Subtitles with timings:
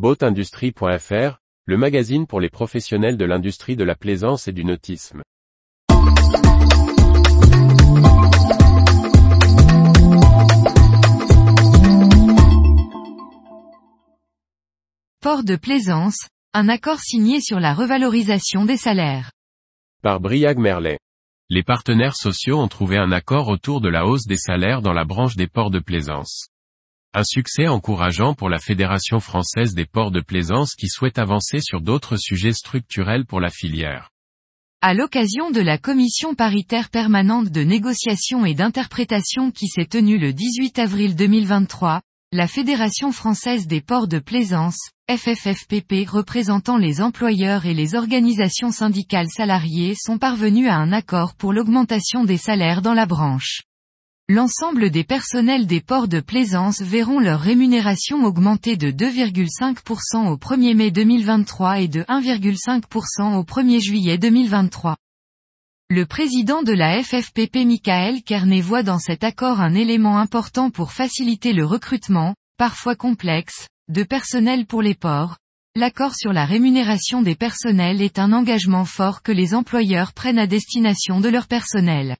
[0.00, 5.20] Boatindustrie.fr, le magazine pour les professionnels de l'industrie de la plaisance et du nautisme.
[15.20, 16.16] Port de plaisance,
[16.54, 19.32] un accord signé sur la revalorisation des salaires.
[20.02, 20.98] Par Briag Merlet.
[21.50, 25.04] Les partenaires sociaux ont trouvé un accord autour de la hausse des salaires dans la
[25.04, 26.48] branche des ports de plaisance.
[27.12, 31.80] Un succès encourageant pour la Fédération française des ports de plaisance qui souhaite avancer sur
[31.80, 34.10] d'autres sujets structurels pour la filière.
[34.80, 40.32] À l'occasion de la commission paritaire permanente de négociation et d'interprétation qui s'est tenue le
[40.32, 44.78] 18 avril 2023, la Fédération française des ports de plaisance,
[45.10, 51.52] FFFPP représentant les employeurs et les organisations syndicales salariées sont parvenus à un accord pour
[51.52, 53.62] l'augmentation des salaires dans la branche.
[54.32, 60.76] L'ensemble des personnels des ports de plaisance verront leur rémunération augmenter de 2,5% au 1er
[60.76, 64.96] mai 2023 et de 1,5% au 1er juillet 2023.
[65.88, 70.92] Le président de la FFPP Michael Kerné voit dans cet accord un élément important pour
[70.92, 75.38] faciliter le recrutement, parfois complexe, de personnel pour les ports.
[75.74, 80.46] L'accord sur la rémunération des personnels est un engagement fort que les employeurs prennent à
[80.46, 82.16] destination de leur personnel.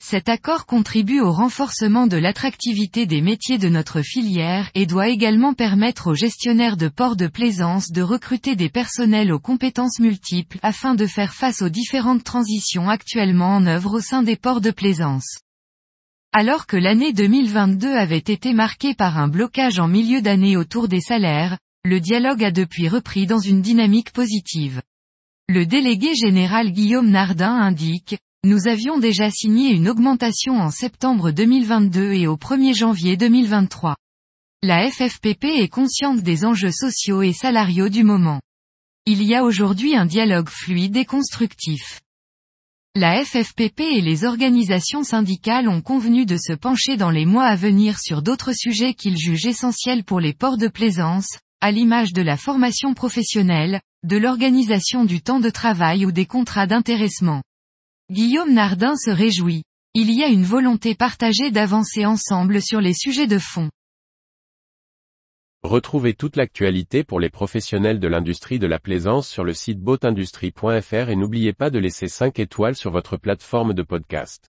[0.00, 5.54] Cet accord contribue au renforcement de l'attractivité des métiers de notre filière et doit également
[5.54, 10.94] permettre aux gestionnaires de ports de plaisance de recruter des personnels aux compétences multiples afin
[10.94, 15.40] de faire face aux différentes transitions actuellement en œuvre au sein des ports de plaisance.
[16.32, 21.00] Alors que l'année 2022 avait été marquée par un blocage en milieu d'année autour des
[21.00, 24.80] salaires, le dialogue a depuis repris dans une dynamique positive.
[25.48, 32.12] Le délégué général Guillaume Nardin indique, nous avions déjà signé une augmentation en septembre 2022
[32.12, 33.96] et au 1er janvier 2023.
[34.62, 38.40] La FFPP est consciente des enjeux sociaux et salariaux du moment.
[39.06, 42.00] Il y a aujourd'hui un dialogue fluide et constructif.
[42.94, 47.56] La FFPP et les organisations syndicales ont convenu de se pencher dans les mois à
[47.56, 52.22] venir sur d'autres sujets qu'ils jugent essentiels pour les ports de plaisance, à l'image de
[52.22, 57.42] la formation professionnelle, de l'organisation du temps de travail ou des contrats d'intéressement.
[58.10, 59.64] Guillaume Nardin se réjouit.
[59.92, 63.68] Il y a une volonté partagée d'avancer ensemble sur les sujets de fond.
[65.62, 71.10] Retrouvez toute l'actualité pour les professionnels de l'industrie de la plaisance sur le site boatindustrie.fr
[71.10, 74.48] et n'oubliez pas de laisser 5 étoiles sur votre plateforme de podcast.